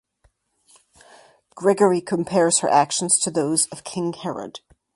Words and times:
Gregory 1.53 2.01
compares 2.01 2.57
her 2.61 2.67
actions 2.69 3.19
to 3.19 3.29
those 3.29 3.67
of 3.67 3.83
King 3.83 4.13
Herod. 4.13 4.61